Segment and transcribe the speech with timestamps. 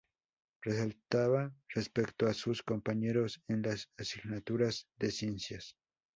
[0.63, 5.77] Resaltaba respecto a sus compañeros en las asignaturas de ciencias.